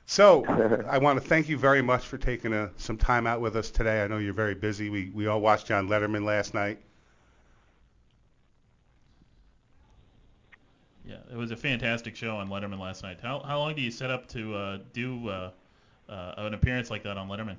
[0.06, 0.44] So
[0.88, 3.70] I want to thank you very much for taking uh some time out with us
[3.70, 4.02] today.
[4.02, 4.90] I know you're very busy.
[4.90, 6.78] We we all watched John Letterman last night.
[11.04, 13.18] Yeah, it was a fantastic show on Letterman last night.
[13.22, 15.50] How how long do you set up to uh, do uh,
[16.08, 17.56] uh, an appearance like that on Letterman?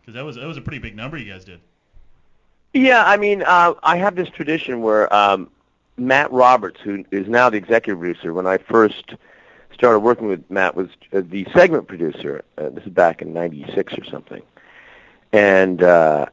[0.00, 1.60] Because that was that was a pretty big number you guys did.
[2.74, 5.48] Yeah, I mean, uh, I have this tradition where um,
[5.96, 9.14] Matt Roberts, who is now the executive producer, when I first
[9.72, 12.42] started working with Matt, was uh, the segment producer.
[12.58, 14.42] Uh, this is back in '96 or something.
[15.32, 16.26] And uh,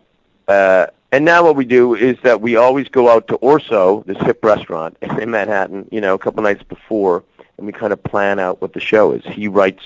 [0.47, 4.17] uh, and now what we do is that we always go out to Orso, this
[4.19, 7.23] hip restaurant in Manhattan, you know, a couple nights before,
[7.57, 9.23] and we kind of plan out what the show is.
[9.25, 9.83] He writes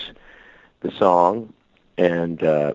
[0.81, 1.52] the song,
[1.97, 2.74] and uh,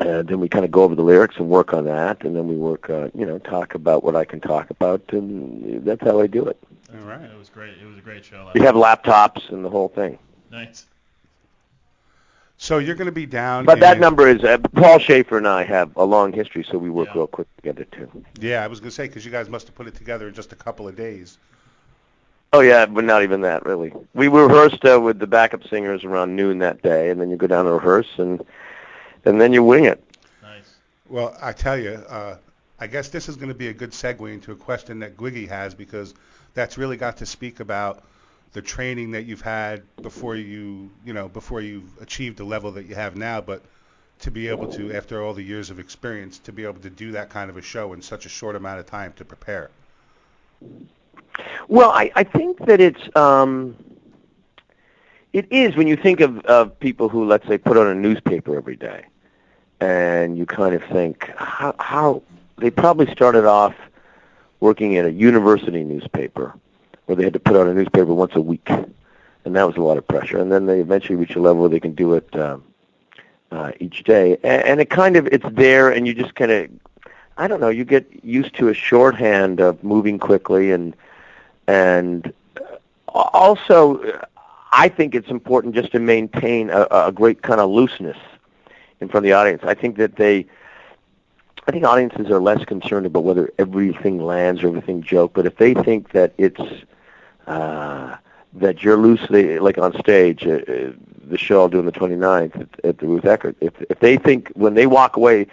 [0.00, 2.48] uh, then we kind of go over the lyrics and work on that, and then
[2.48, 6.20] we work, uh, you know, talk about what I can talk about, and that's how
[6.20, 6.58] I do it.
[6.92, 7.22] All right.
[7.22, 7.74] It was great.
[7.80, 8.50] It was a great show.
[8.54, 10.18] We have laptops and the whole thing.
[10.50, 10.86] Nice.
[12.56, 13.64] So you're going to be down.
[13.64, 16.88] But that number is uh, Paul Shaffer and I have a long history, so we
[16.88, 17.18] work Yeah.
[17.18, 18.08] real quick together too.
[18.40, 20.34] Yeah, I was going to say because you guys must have put it together in
[20.34, 21.38] just a couple of days.
[22.52, 23.92] Oh yeah, but not even that really.
[24.14, 27.48] We rehearsed uh, with the backup singers around noon that day, and then you go
[27.48, 28.44] down to rehearse, and
[29.24, 30.02] and then you wing it.
[30.42, 30.76] Nice.
[31.08, 32.36] Well, I tell you, uh,
[32.78, 35.48] I guess this is going to be a good segue into a question that Gwiggy
[35.48, 36.14] has because
[36.54, 38.04] that's really got to speak about
[38.52, 42.86] the training that you've had before you, you know, before you've achieved the level that
[42.86, 43.40] you have now.
[43.40, 43.62] But
[44.20, 47.12] to be able to, after all the years of experience, to be able to do
[47.12, 49.70] that kind of a show in such a short amount of time to prepare.
[51.68, 53.76] Well, I, I think that it's um,
[55.32, 58.56] it is when you think of, of people who, let's say, put on a newspaper
[58.56, 59.04] every day,
[59.84, 62.22] and you kind of think how, how
[62.56, 63.74] they probably started off
[64.60, 66.54] working at a university newspaper
[67.04, 69.80] where they had to put out a newspaper once a week, and that was a
[69.80, 70.38] lot of pressure.
[70.38, 72.64] And then they eventually reach a level where they can do it um,
[73.52, 76.70] uh, each day, and, and it kind of it's there, and you just kind of
[77.36, 80.96] I don't know, you get used to a shorthand of moving quickly and
[81.66, 82.76] and uh,
[83.12, 84.20] also
[84.72, 88.16] I think it's important just to maintain a, a great kind of looseness
[89.00, 89.62] in front of the audience.
[89.64, 90.46] I think that they
[91.66, 95.56] I think audiences are less concerned about whether everything lands or everything joke, but if
[95.56, 96.60] they think that it's
[97.46, 98.16] uh,
[98.54, 100.92] that you're loosely like on stage, uh, uh,
[101.26, 103.54] the show I'll do on the 29th at, at the Ruth Eckerd.
[103.60, 105.46] If if they think when they walk away,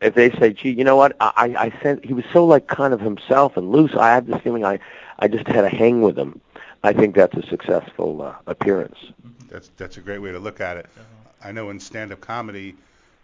[0.00, 1.14] if they say, "Gee, you know what?
[1.20, 3.94] I I I sent he was so like kind of himself and loose.
[3.94, 4.78] I have this feeling I
[5.18, 6.40] I just had a hang with him."
[6.82, 8.96] I think that's a successful uh, appearance.
[9.48, 10.86] That's that's a great way to look at it.
[11.42, 12.76] I know in stand-up comedy,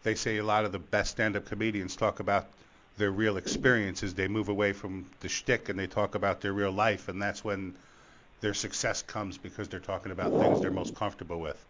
[0.02, 2.46] they say a lot of the best stand-up comedians talk about
[2.96, 4.14] their real experiences.
[4.14, 7.44] They move away from the shtick and they talk about their real life, and that's
[7.44, 7.74] when
[8.40, 11.64] their success comes because they're talking about things they're most comfortable with.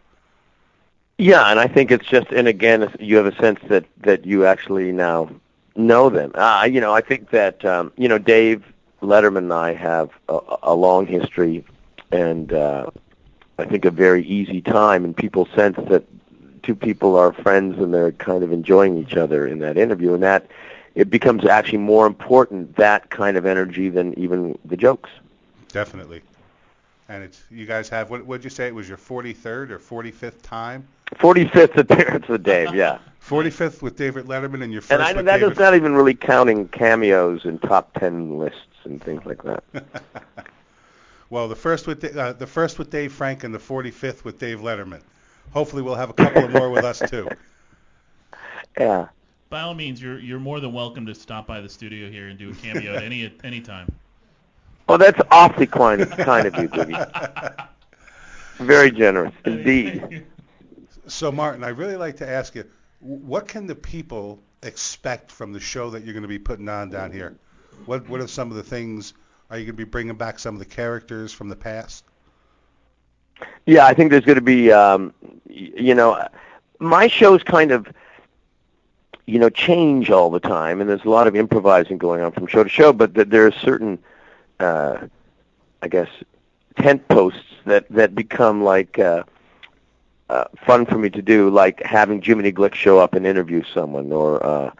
[1.17, 4.45] Yeah, and I think it's just, and again, you have a sense that that you
[4.45, 5.29] actually now
[5.75, 6.31] know them.
[6.35, 8.63] Uh, you know, I think that um, you know Dave
[9.01, 11.65] Letterman and I have a, a long history,
[12.11, 12.89] and uh,
[13.57, 16.03] I think a very easy time, and people sense that
[16.65, 20.23] two people are friends and they're kind of enjoying each other in that interview, and
[20.23, 20.47] that
[20.95, 25.09] it becomes actually more important that kind of energy than even the jokes.
[25.71, 26.21] Definitely.
[27.07, 30.41] And it's you guys have what would you say it was your 43rd or 45th
[30.41, 30.87] time?
[31.15, 32.97] 45th appearance with Dave, yeah.
[33.21, 35.51] 45th with David Letterman and your first And I, that David.
[35.53, 39.63] is not even really counting cameos and top 10 lists and things like that.
[41.29, 44.59] well, the first with uh, the first with Dave Frank and the 45th with Dave
[44.59, 45.01] Letterman.
[45.51, 47.29] Hopefully, we'll have a couple of more with us too.
[48.77, 49.07] Yeah.
[49.49, 52.37] By all means, you're you're more than welcome to stop by the studio here and
[52.37, 53.89] do a cameo at any any time.
[54.89, 57.67] Oh, that's awfully kind, kind of you, Biggie.
[58.57, 60.25] Very generous, indeed.
[61.07, 62.65] So, Martin, I'd really like to ask you,
[62.99, 66.89] what can the people expect from the show that you're going to be putting on
[66.89, 67.35] down here?
[67.85, 69.13] What What are some of the things?
[69.49, 72.03] Are you going to be bringing back some of the characters from the past?
[73.65, 75.13] Yeah, I think there's going to be, um,
[75.49, 76.27] you know,
[76.79, 77.87] my shows kind of,
[79.25, 82.47] you know, change all the time, and there's a lot of improvising going on from
[82.47, 82.93] show to show.
[82.93, 83.97] But th- there are certain,
[84.59, 85.07] uh,
[85.81, 86.09] I guess,
[86.77, 89.23] tent posts that that become like uh,
[90.29, 94.11] uh, fun for me to do, like having Jiminy Glick show up and interview someone,
[94.11, 94.71] or uh,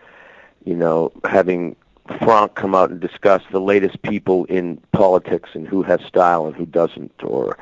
[0.63, 1.75] you know, having
[2.19, 6.55] Franck come out and discuss the latest people in politics and who has style and
[6.55, 7.57] who doesn't, or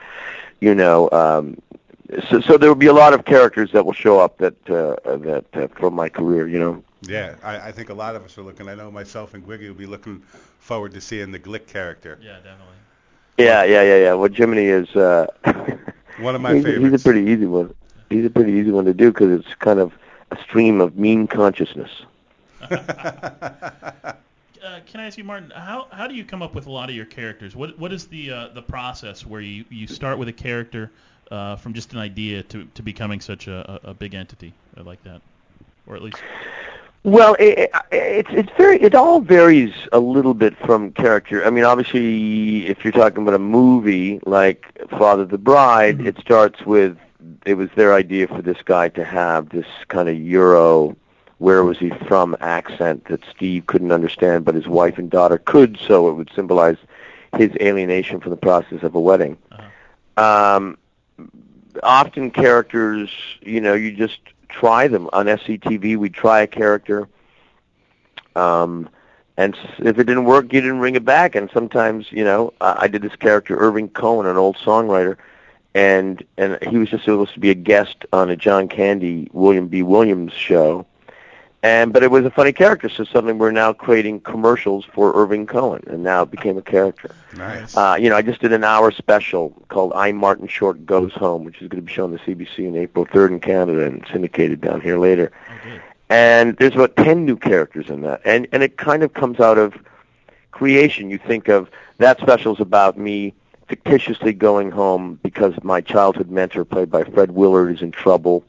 [0.63, 1.57] you know, um,
[2.29, 4.95] so, so there will be a lot of characters that will show up that uh,
[5.17, 6.83] that uh, from my career, you know.
[7.01, 8.69] Yeah, I, I think a lot of us are looking.
[8.69, 10.21] I know myself and Gwiggy will be looking
[10.59, 12.17] forward to seeing the Glick character.
[12.21, 12.79] Yeah, definitely.
[13.37, 14.13] Yeah, yeah, yeah, yeah.
[14.13, 15.27] Well, Jiminy is uh,
[16.19, 17.73] One of my he's, he's a pretty easy one.
[18.09, 19.91] He's a pretty easy one to do because it's kind of
[20.31, 21.89] a stream of mean consciousness.
[24.63, 26.89] Uh, can I ask you, Martin, how how do you come up with a lot
[26.89, 27.55] of your characters?
[27.55, 30.91] What what is the uh, the process where you, you start with a character
[31.31, 35.21] uh, from just an idea to, to becoming such a, a big entity like that,
[35.85, 36.23] or at least
[37.03, 41.45] Well, it, it, it's it's very it all varies a little bit from character.
[41.45, 46.07] I mean, obviously, if you're talking about a movie like Father the Bride, Mhm.
[46.07, 46.97] it starts with
[47.45, 50.95] it was their idea for this guy to have this kind of Euro,
[51.43, 55.77] where was he from accent that Steve couldn't understand, but his wife and daughter could,
[55.77, 56.77] so it would symbolize
[57.35, 59.37] his alienation from the process of a wedding.
[60.15, 60.77] Um,
[61.83, 63.09] often characters,
[63.41, 65.97] you know, you just try them on SCTV.
[65.97, 67.09] We try a character,
[68.37, 68.87] um,
[69.35, 71.35] and if it didn't work, you didn't bring it back.
[71.35, 75.17] And sometimes, you know, I, I did this character, Irving Cohen, an old songwriter,
[75.75, 79.67] and and he was just supposed to be a guest on a John Candy, William
[79.67, 79.83] B.
[79.83, 80.85] Williams show.
[81.63, 85.47] And but it was a funny character, so suddenly we're now creating commercials for Irving
[85.47, 87.09] Cohen, and now it became a character.
[87.37, 87.75] nice.
[87.75, 91.45] Uh, you know, I just did an hour special called I'm Martin Short Goes Home,
[91.45, 94.05] which is going to be shown on the CBC on April 3rd in Canada and
[94.11, 95.31] syndicated down here later.
[95.49, 95.81] oh good.
[96.09, 98.21] And there's about 10 new characters in that.
[98.25, 99.73] And, and it kind of comes out of
[100.51, 101.09] creation.
[101.09, 103.33] You think of that special's about me
[103.67, 108.43] fictitiously going home because my childhood mentor, played by Fred Willard, is in trouble.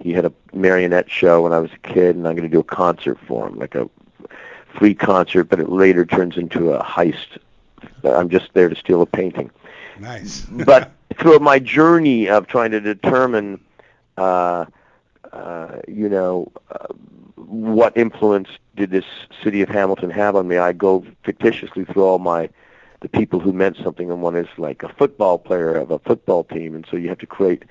[0.00, 2.60] He had a marionette show when I was a kid, and I'm going to do
[2.60, 3.88] a concert for him, like a
[4.78, 7.38] free concert, but it later turns into a heist.
[8.02, 9.50] I'm just there to steal a painting
[10.00, 10.40] nice.
[10.50, 13.60] but through my journey of trying to determine,
[14.16, 14.66] uh,
[15.32, 16.86] uh, you know, uh,
[17.36, 19.04] what influence did this
[19.42, 22.48] city of Hamilton have on me, I go fictitiously through all my
[23.00, 26.44] the people who meant something, and one is like a football player of a football
[26.44, 27.64] team, and so you have to create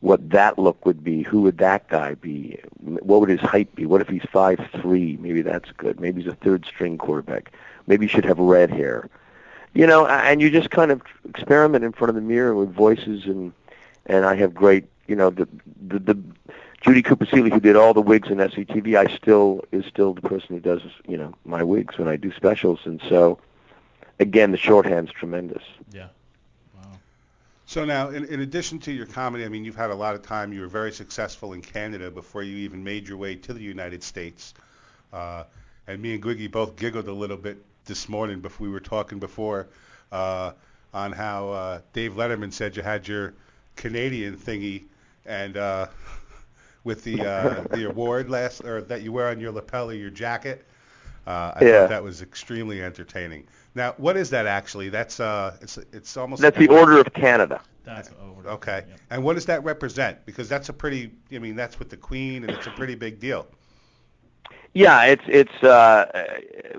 [0.00, 1.22] what that look would be.
[1.22, 2.60] Who would that guy be?
[2.80, 3.86] What would his height be?
[3.86, 5.16] What if he's five three?
[5.20, 6.00] Maybe that's good.
[6.00, 7.52] Maybe he's a third string quarterback.
[7.86, 9.08] Maybe he should have red hair
[9.76, 13.26] you know, and you just kind of experiment in front of the mirror with voices
[13.26, 13.52] and
[14.06, 15.46] and I have great, you know, the
[15.86, 16.18] the, the
[16.80, 20.48] Judy Cooper who did all the wigs in SCTV, I still is still the person
[20.54, 23.38] who does, you know, my wigs when I do specials and so
[24.18, 25.62] again the shorthand's tremendous.
[25.92, 26.08] Yeah.
[27.68, 30.22] So now, in, in addition to your comedy, I mean, you've had a lot of
[30.22, 30.52] time.
[30.52, 34.04] You were very successful in Canada before you even made your way to the United
[34.04, 34.54] States.
[35.12, 35.44] Uh,
[35.88, 39.18] and me and Gwiggy both giggled a little bit this morning before we were talking
[39.18, 39.66] before
[40.12, 40.52] uh,
[40.94, 43.34] on how uh, Dave Letterman said you had your
[43.74, 44.84] Canadian thingy
[45.24, 45.88] and uh,
[46.84, 50.10] with the uh, the award last or that you wear on your lapel or your
[50.10, 50.64] jacket.
[51.26, 51.70] Uh, I Yeah.
[51.70, 53.46] thought that was extremely entertaining.
[53.74, 54.88] Now, what is that actually?
[54.90, 57.60] That's uh, it's it's almost That's the Order of Canada.
[57.84, 58.48] That's over.
[58.48, 58.84] Okay.
[58.88, 59.00] Yep.
[59.10, 60.24] And what does that represent?
[60.26, 63.20] Because that's a pretty, I mean, that's with the Queen, and it's a pretty big
[63.20, 63.46] deal.
[64.74, 66.06] Yeah, it's it's uh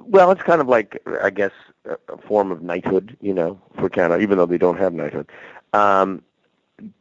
[0.01, 1.51] well, it's kind of like I guess
[1.85, 5.29] a a form of knighthood, you know, for Canada, even though they don't have knighthood.
[5.73, 6.21] Um,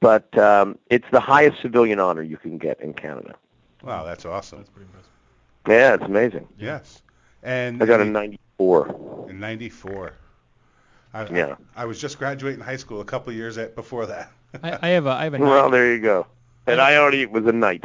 [0.01, 3.35] but um, it's the highest civilian honor you can get in Canada.
[3.83, 4.59] Wow, that's awesome.
[4.59, 5.11] That's pretty impressive.
[5.69, 6.49] Yeah, it's amazing.
[6.59, 7.03] Yes.
[7.47, 9.27] And I got a 94.
[9.31, 10.13] in '94.
[11.15, 11.55] I, Yeah.
[11.77, 14.33] I, I was just graduating high school a couple of years at, before that.
[14.65, 16.27] I, I have a I have a Well, there you go.
[16.67, 17.85] and I already was a knight.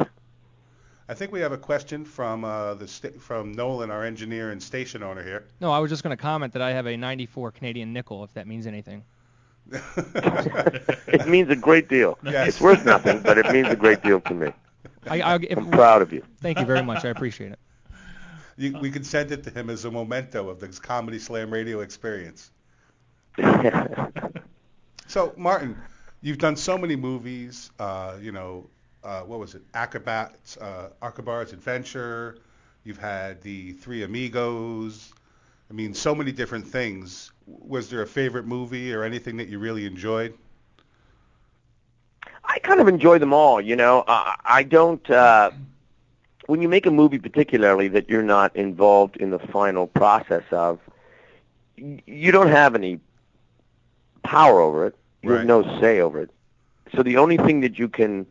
[1.08, 4.60] I think we have a question from uh, the sta- from Nolan, our engineer and
[4.60, 5.44] station owner here.
[5.60, 8.32] No, I was just going to comment that I have a 94 Canadian nickel, if
[8.34, 9.04] that means anything.
[9.70, 12.18] it means a great deal.
[12.24, 12.48] Yes.
[12.48, 14.52] It's worth nothing, but it means a great deal to me.
[15.06, 16.24] I, I, if, I'm proud of you.
[16.40, 17.04] Thank you very much.
[17.04, 17.58] I appreciate it.
[18.56, 21.80] You, we could send it to him as a memento of this Comedy Slam radio
[21.80, 22.50] experience.
[25.12, 25.76] So, Martin,
[26.22, 27.70] you've done so many movies.
[27.78, 28.66] Uh, you know,
[29.04, 29.60] uh, what was it?
[29.74, 32.38] Acrobats, uh, Adventure.
[32.84, 35.12] You've had the Three Amigos.
[35.70, 37.30] I mean, so many different things.
[37.46, 40.32] Was there a favorite movie or anything that you really enjoyed?
[42.42, 43.60] I kind of enjoy them all.
[43.60, 45.10] You know, I, I don't.
[46.46, 50.80] When you make a movie, particularly that you're not involved in the final process of,
[51.76, 53.00] you don't have any
[54.22, 54.96] power over it.
[55.22, 55.38] You Right.
[55.38, 56.30] have no say over it.
[56.94, 58.26] So the only thing that you can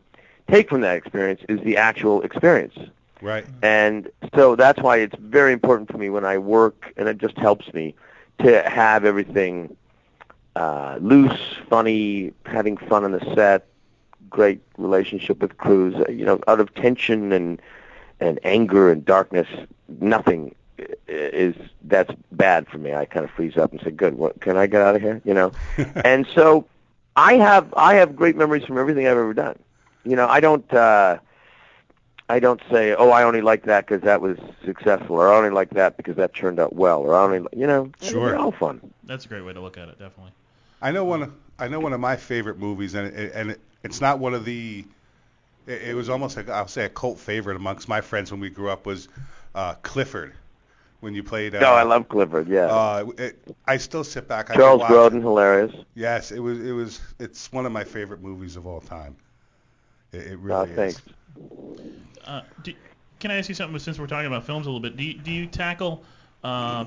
[0.49, 2.77] take from that experience is the actual experience.
[3.21, 3.45] Right.
[3.61, 7.37] And so that's why it's very important for me when I work, and it just
[7.37, 7.95] helps me
[8.39, 9.75] to have everything
[10.55, 11.39] uh, loose,
[11.69, 13.67] funny, having fun on the set,
[14.29, 15.95] great relationship with crews.
[15.95, 17.61] Uh, You know, out of tension and
[18.21, 19.47] and anger and darkness,
[19.99, 22.93] nothing i- is that's bad for me.
[22.93, 25.21] I kind of freeze up and say, "Good, what can I get out of here?"
[25.25, 25.51] You know.
[26.05, 26.65] and so
[27.15, 29.57] I have I have great memories from everything I've ever done.
[30.05, 30.71] You know, I don't.
[30.73, 31.17] uh
[32.29, 35.49] I don't say, "Oh, I only like that because that was successful," or "I only
[35.49, 38.27] like that because that turned out well," or "I only," you know, Sure.
[38.27, 38.79] they're all fun.
[39.03, 40.31] That's a great way to look at it, definitely.
[40.81, 41.23] I know one.
[41.23, 44.33] Of, I know one of my favorite movies, and it, and it, it's not one
[44.33, 44.85] of the.
[45.71, 48.49] It, it was almost like I'll say a cult favorite amongst my friends when we
[48.49, 49.07] grew up was
[49.55, 50.33] uh, Clifford.
[50.99, 51.55] When you played.
[51.55, 52.47] Uh, No, I love Clifford.
[52.47, 54.51] Yeah, Uh, it, I still sit back.
[54.51, 55.13] I Charles could watch it.
[55.13, 55.73] Grodin, hilarious.
[55.95, 56.59] Yes, it was.
[56.59, 57.01] It was.
[57.19, 59.15] It's one of my favorite movies of all time.
[60.11, 61.01] It, it Uh, really is.
[61.01, 61.01] thanks.
[62.25, 62.73] Uh, do,
[63.19, 63.77] can I ask you something?
[63.79, 66.03] Since we're talking about films a little bit, do you, do you tackle
[66.43, 66.85] uh,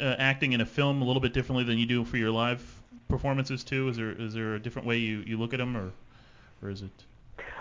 [0.00, 2.82] uh, acting in a film a little bit differently than you do for your live
[3.08, 3.88] performances too?
[3.88, 5.92] Is there is there a different way you, you look at them, or
[6.62, 7.04] or is it?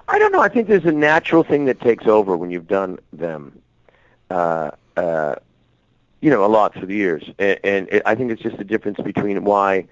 [0.08, 0.41] I don't know.
[0.41, 3.62] I think there's a natural thing that takes over when you've done them,
[4.29, 5.36] uh, uh,
[6.22, 7.24] you know, a lot through the years.
[7.39, 9.86] And, and it, I think it's just the difference between why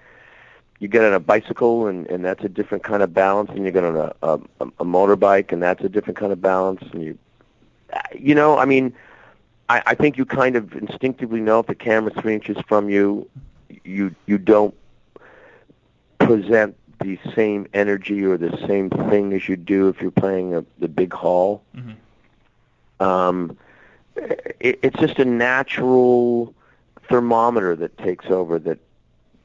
[0.78, 3.70] you get on a bicycle and, and that's a different kind of balance, and you
[3.70, 6.82] get on a, a, a motorbike and that's a different kind of balance.
[6.92, 7.18] And you,
[8.18, 8.94] you know, I mean,
[9.68, 13.28] I, I think you kind of instinctively know if the camera's three inches from you,
[13.84, 14.74] you you don't
[16.18, 20.64] present the same energy or the same thing as you do if you're playing a,
[20.78, 21.62] the big hall.
[21.76, 21.96] Mhm.
[23.04, 23.56] Um,
[24.16, 26.54] it, it's just a natural
[27.08, 28.78] thermometer that takes over that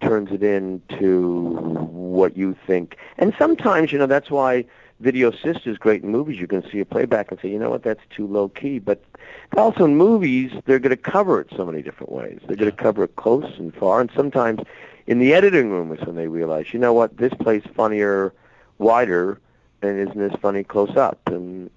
[0.02, 1.60] turns it into
[1.92, 2.98] what you think.
[3.18, 4.66] And sometimes, you know, that's why
[5.00, 6.40] Video Assist is great in movies.
[6.40, 8.80] You can see a playback and say, you know what, that's too low key.
[8.80, 9.04] But
[9.58, 12.40] also in movies, they're going to cover it so many different ways.
[12.46, 14.02] They're going to cover it close and far.
[14.02, 14.62] And sometimes
[15.08, 18.34] in the editing room is when they realize, you know what, this plays funnier
[18.78, 19.40] wider
[19.82, 21.20] and isn't as funny close up.
[21.28, 21.70] And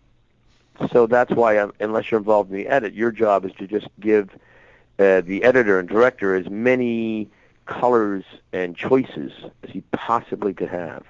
[0.91, 3.89] so that's why, um, unless you're involved in the edit, your job is to just
[4.01, 4.31] give
[4.99, 7.29] uh, the editor and director as many
[7.67, 9.33] colors and choices
[9.63, 11.05] as he possibly could have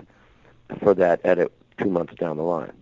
[0.81, 2.73] for that edit two months down the line.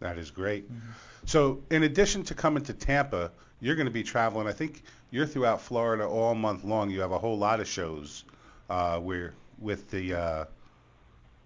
[0.00, 0.14] That's great.
[0.14, 0.72] That is great.
[0.72, 0.90] Mm-hmm.
[1.26, 4.46] So, in addition to coming to Tampa, you're going to be traveling.
[4.46, 6.90] I think you're throughout Florida all month long.
[6.90, 8.24] You have a whole lot of shows
[8.70, 10.44] uh, where with the uh,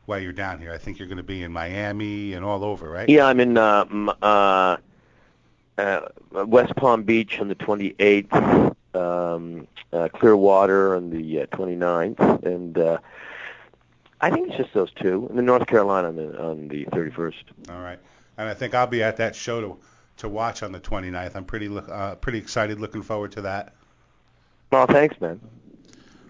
[0.06, 0.72] while you're down here.
[0.72, 3.08] I think you're going to be in Miami and all over, right?
[3.08, 3.84] Yeah, I'm in uh,
[4.22, 4.76] uh,
[5.78, 6.00] uh,
[6.32, 12.98] West Palm Beach on the 28th, um, uh, Clearwater on the uh, 29th, and uh,
[14.20, 17.34] I think it's just those two, and then North Carolina on the on the 31st.
[17.70, 17.98] All right.
[18.42, 19.76] And I think I'll be at that show to
[20.18, 21.34] to watch on the 29th.
[21.34, 23.72] I'm pretty look- uh, pretty excited, looking forward to that.
[24.70, 25.40] Well, thanks, man.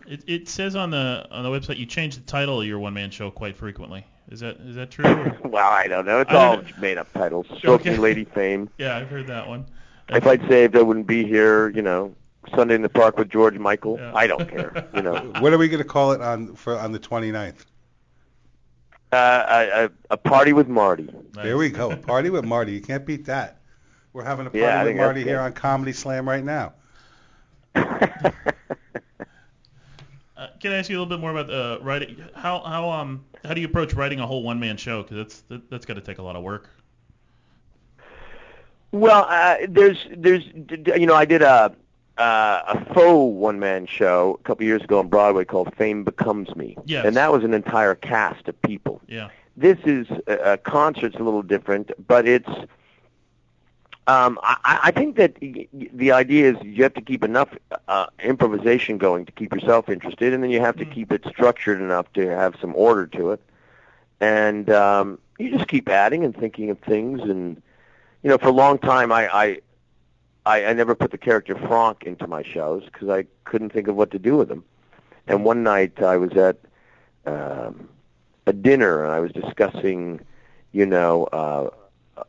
[0.06, 2.94] It, it says on the on the website you change the title of your one
[2.94, 4.06] man show quite frequently.
[4.30, 5.32] Is that is that true?
[5.44, 6.20] well, I don't know.
[6.20, 7.46] It's I all don't- made up titles.
[7.58, 8.00] Stroking Okay.
[8.00, 8.68] Lady Fame.
[8.78, 9.66] yeah, I've heard that one.
[10.08, 11.70] If I'd saved, I wouldn't be here.
[11.70, 12.14] You know,
[12.54, 13.96] Sunday in the Park with George Michael.
[13.98, 14.12] Yeah.
[14.14, 14.86] I don't care.
[14.94, 17.64] You know, What are we going to call it on for on the 29th?
[19.12, 21.04] Uh, a, a, a party with Marty.
[21.34, 21.44] Nice.
[21.44, 21.90] There we go.
[21.90, 22.72] A party with Marty.
[22.72, 23.58] You can't beat that.
[24.12, 26.74] We're having a party Yeah, with Marty here on Comedy Slam right now.
[30.34, 32.16] Uh, can I ask you a little bit more about uh, writing?
[32.34, 35.02] How how um how do you approach writing a whole one man show?
[35.02, 36.68] Because that's that, that's got to take a lot of work.
[38.90, 41.74] Well, uh, there's, there's, d- d- you know, I did a
[42.18, 46.54] uh, a faux one man show a couple years ago on Broadway called Fame Becomes
[46.56, 47.04] Me, Yes.
[47.06, 49.00] and that was an entire cast of people.
[49.08, 49.30] Yeah.
[49.56, 52.48] this is a, a concert's a little different, but it's.
[54.08, 57.50] Um, I, I think that y- y- the idea is you have to keep enough
[57.86, 60.92] uh, improvisation going to keep yourself interested, and then you have to Mm.
[60.92, 63.40] keep it structured enough to have some order to it,
[64.20, 67.62] and um, you just keep adding and thinking of things, and
[68.24, 69.60] you know, for a long time, I I,
[70.44, 73.96] I, I never put the character Franck into my shows because I couldn't think of
[73.96, 74.64] what to do with him,
[75.26, 76.58] and one night I was at
[77.26, 77.88] um,
[78.46, 80.20] a dinner and I was discussing,
[80.72, 81.70] you know, uh,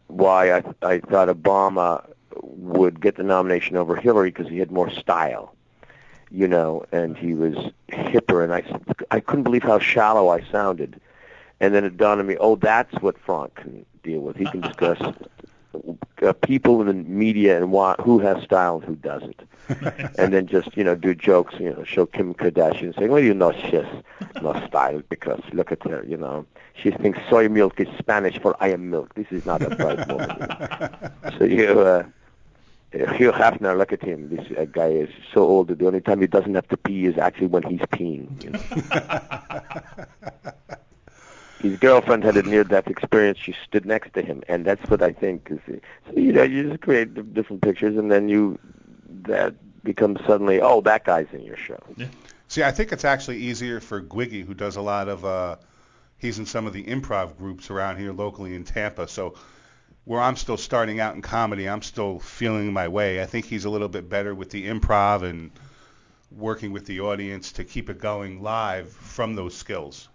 [0.08, 2.06] why I I thought Obama
[2.42, 5.56] would get the nomination over Hillary because he had more style,
[6.32, 7.56] you know, and he was
[7.90, 8.64] hipper, and I,
[9.12, 11.00] I couldn't believe how shallow I sounded,
[11.60, 14.36] and then it dawned on me, oh, that's what Franck can deal with.
[14.36, 15.00] He can discuss
[16.22, 19.42] uh, people in the media and why, who has style and who doesn't
[20.18, 23.34] and then just you know do jokes, you know, show Kim Kardashian saying, "Well, you
[23.34, 23.86] know, she's
[24.42, 28.56] not style because look at her, you know, she thinks soy milk is Spanish for
[28.60, 29.14] I am milk.
[29.16, 32.04] This is not a bright woman." so you, uh,
[32.92, 34.36] Hugh Hefner, look at him.
[34.36, 37.06] This uh, guy is so old that the only time he doesn't have to pee
[37.06, 38.44] is actually when he's peeing.
[38.44, 38.60] You know?
[41.64, 43.40] His girlfriend had a near-death experience.
[43.40, 45.48] She stood next to him, and that's what I think.
[45.50, 45.60] Is,
[46.06, 48.60] so you know, you just create different pictures, and then you
[49.24, 51.82] that becomes suddenly, oh, that guy's in your show.
[52.50, 55.24] See, I think it's actually easier for Gwiggy, who does a lot of.
[55.24, 55.56] Uh,
[56.18, 59.08] he's in some of the improv groups around here locally in Tampa.
[59.08, 59.36] So
[60.06, 63.22] where I'm still starting out in comedy, I'm still feeling my way.
[63.22, 65.50] I think he's a little bit better with the improv and
[66.30, 70.10] working with the audience to keep it going live from those skills.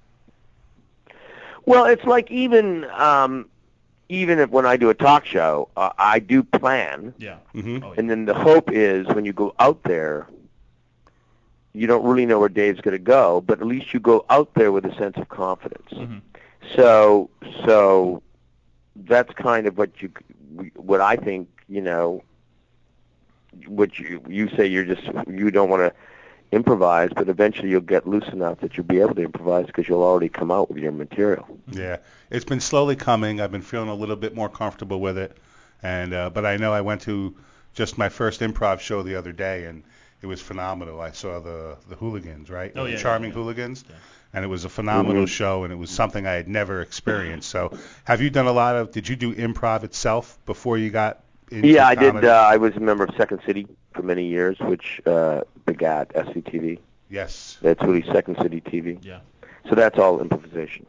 [1.67, 3.49] Well, it's like even um,
[4.09, 7.37] even if when I do a talk show, uh, I do plan, Yeah.
[7.53, 7.95] hmm Oh, yeah.
[7.99, 10.27] and then the hope is when you go out there,
[11.73, 14.55] you don't really know where Dave's going to go, but at least you go out
[14.55, 15.91] there with a sense of confidence.
[15.93, 16.21] Mhm.
[16.77, 17.31] So
[17.67, 18.23] so
[18.97, 20.11] that's kind of what you
[20.77, 22.23] what I think you know
[23.67, 25.93] what you you say you're just you don't want to
[26.53, 30.03] improvise, but eventually you'll get loose enough that you'll be able to improvise because you'll
[30.03, 31.47] already come out with your material.
[31.71, 31.99] Yeah,
[32.31, 33.41] it's been slowly coming.
[33.41, 35.37] I've been feeling a little bit more comfortable with it,
[35.83, 37.37] and uh, but I know I went to
[37.75, 39.83] just my first improv show the other day, and
[40.23, 41.01] it was phenomenal.
[41.01, 42.73] I saw the the Hooligans, right?
[42.75, 43.43] Oh, the yeah, Charming yeah, yeah.
[43.43, 43.97] Hooligans, Yeah.
[44.33, 45.29] and it was a phenomenal Mhm.
[45.29, 47.51] show, and it was something I had never experienced.
[47.51, 48.91] So, have you done a lot of?
[48.91, 52.25] Did you do improv itself before you got into Yeah, I did.
[52.25, 56.79] Uh, I was a member of Second City for many years, which uh, begat SCTV.
[57.09, 57.59] yes.
[57.63, 58.99] That's really Second City TV.
[59.05, 59.21] Yeah.
[59.69, 60.87] So that's all improvisation.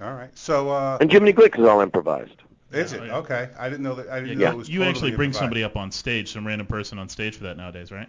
[0.00, 0.30] All right.
[0.36, 2.30] So, uh, And Jiminy Glick is all improvised.
[2.72, 3.16] is Yeah, it yeah.
[3.18, 3.48] okay?
[3.58, 4.08] I didn't know that.
[4.08, 5.38] I didn't Yeah, know it was you totally actually bring improvised.
[5.40, 8.08] somebody up on stage, some random person on stage for that nowadays, right?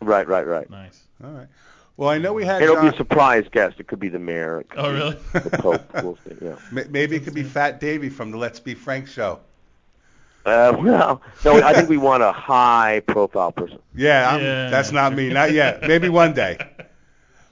[0.00, 0.70] Right, right, right.
[0.70, 1.02] Nice.
[1.22, 1.48] All right.
[1.96, 2.62] Well, I know we had.
[2.62, 3.80] It'll be a surprise guest.
[3.80, 4.60] It could be the mayor.
[4.60, 5.16] It Oh, really?
[5.32, 5.92] The Pope.
[6.02, 6.36] We'll see.
[6.40, 6.54] Yeah.
[6.90, 9.40] Maybe it could be Fat Davy from the Let's Be Frank show.
[10.46, 13.80] Uh, well, no, I think we want a high-profile person.
[13.94, 14.70] Yeah, I'm, Yeah.
[14.70, 15.28] that's not me.
[15.28, 15.82] Not yet.
[15.82, 16.56] Maybe one day.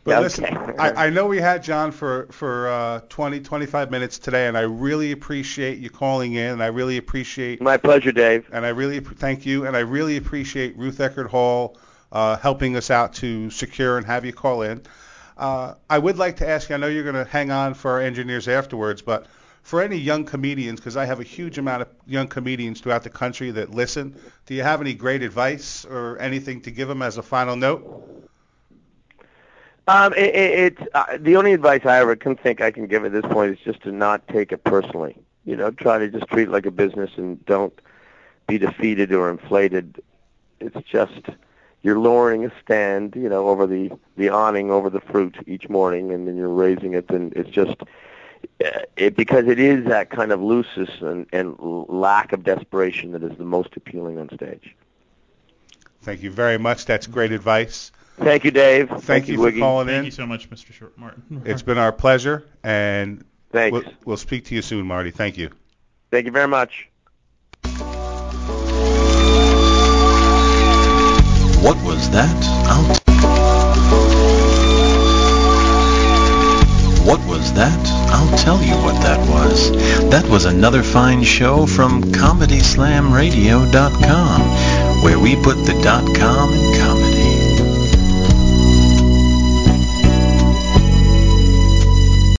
[0.04, 0.78] But Yeah, listen, okay.
[0.78, 4.62] I, I know we had John for for uh, 20, 25 minutes today, and I
[4.62, 8.48] really appreciate you calling in, and I really appreciate My pleasure, Dave.
[8.52, 11.76] and I really thank you, and I really appreciate Ruth Eckerd Hall
[12.12, 14.80] uh, helping us out to secure and have you call in.
[15.36, 16.76] Uh, I would like to ask you.
[16.76, 19.26] I know you're going to hang on for our engineers afterwards, but
[19.66, 23.10] for any young comedians, because I have a huge amount of young comedians throughout the
[23.10, 24.14] country that listen,
[24.46, 27.82] do you have any great advice or anything to give them as a final note?
[29.88, 33.04] Um, it, it, it's uh, the only advice I ever can think I can give
[33.04, 35.16] at this point is just to not take it personally.
[35.44, 37.76] You know, try to just treat it like a business and don't
[38.46, 40.00] be defeated or inflated.
[40.60, 41.22] It's just
[41.82, 46.12] you're lowering a stand, you know, over the the awning over the fruit each morning,
[46.12, 47.82] and then you're raising it, and it's just
[48.64, 53.22] Uh, it because it is that kind of looseness and, and lack of desperation that
[53.22, 54.74] is the most appealing on stage.
[56.02, 56.84] Thank you very much.
[56.86, 57.92] That's great advice.
[58.18, 58.88] Thank you, Dave.
[59.00, 59.58] Thank, you for Wiggy.
[59.60, 60.04] calling Thank in.
[60.06, 60.72] you so much, Mr.
[60.72, 61.22] Short Martin.
[61.44, 63.72] It's been our pleasure, and Thanks.
[63.72, 65.10] we'll, we'll speak to you soon, Marty.
[65.10, 65.50] Thank you.
[66.10, 66.88] Thank you very much.
[71.62, 72.36] What was that?
[72.68, 73.15] I'll
[77.06, 77.78] What was that?
[78.10, 79.70] I'll tell you what that was.
[80.10, 84.42] That was another fine show from ComedySlamRadio.com,
[85.04, 86.50] where we put the dot .com